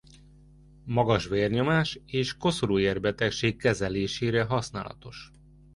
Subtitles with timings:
[0.85, 5.31] Magas vérnyomás és koszorúér-betegség kezelésére használatos.